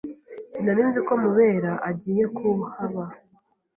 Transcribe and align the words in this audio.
Sinari 0.51 0.81
nzi 0.87 0.99
ko 1.07 1.13
Mubera 1.23 1.71
agiye 1.89 2.25
kuhaba. 2.37 3.03